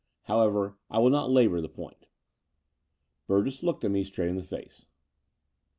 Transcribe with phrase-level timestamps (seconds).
[0.23, 2.07] However, I will not labour the point."
[3.27, 4.87] Burgess looked me straight in the face.